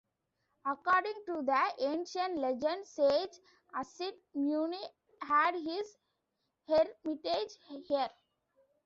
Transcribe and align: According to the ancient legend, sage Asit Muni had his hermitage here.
According 0.65 1.13
to 1.27 1.43
the 1.43 1.73
ancient 1.77 2.37
legend, 2.39 2.87
sage 2.87 3.37
Asit 3.75 4.17
Muni 4.33 4.83
had 5.21 5.53
his 5.53 5.95
hermitage 6.67 7.53
here. 7.87 8.09